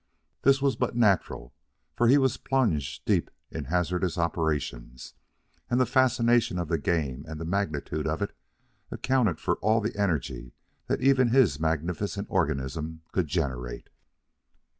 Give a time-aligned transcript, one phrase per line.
[0.41, 1.53] This was but natural,
[1.95, 5.13] for he was plunged deep in hazardous operations,
[5.69, 8.31] and the fascinations of the game and the magnitude of it
[8.89, 10.53] accounted for all the energy
[10.87, 13.89] that even his magnificent organism could generate.